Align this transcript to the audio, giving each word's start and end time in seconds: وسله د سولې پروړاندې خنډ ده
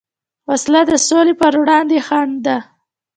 وسله 0.49 0.81
د 0.89 0.91
سولې 1.07 1.33
پروړاندې 1.39 1.97
خنډ 2.07 2.35
ده 2.45 2.57